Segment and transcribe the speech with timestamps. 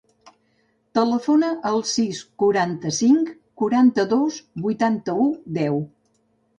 [0.99, 3.31] Telefona al sis, quaranta-cinc,
[3.65, 5.33] quaranta-dos, vuitanta-u,
[5.65, 5.85] deu.